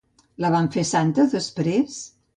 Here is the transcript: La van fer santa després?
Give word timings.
La 0.45 0.49
van 0.55 0.69
fer 0.77 0.85
santa 0.93 1.29
després? 1.37 2.03